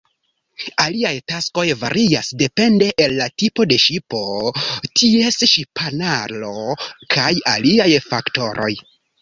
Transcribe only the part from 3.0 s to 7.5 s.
el la tipo de ŝipo, ties ŝipanaro, kaj